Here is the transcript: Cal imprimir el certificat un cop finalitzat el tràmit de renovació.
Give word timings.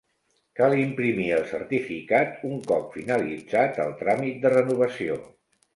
Cal 0.59 0.71
imprimir 0.83 1.27
el 1.35 1.45
certificat 1.51 2.41
un 2.49 2.59
cop 2.73 2.89
finalitzat 2.97 3.79
el 3.87 3.97
tràmit 4.05 4.45
de 4.47 4.55
renovació. 4.61 5.23